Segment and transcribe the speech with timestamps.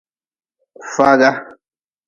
[0.93, 1.31] Faaga.